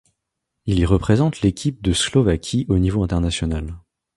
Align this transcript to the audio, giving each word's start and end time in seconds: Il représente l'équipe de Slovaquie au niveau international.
Il 0.65 0.83
représente 0.87 1.41
l'équipe 1.41 1.83
de 1.83 1.93
Slovaquie 1.93 2.65
au 2.69 2.79
niveau 2.79 3.03
international. 3.03 3.77